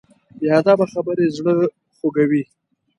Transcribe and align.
بې 0.39 0.47
ادبه 0.59 0.85
خبرې 0.93 1.25
زړه 1.35 1.53
خوږوي. 1.97 2.43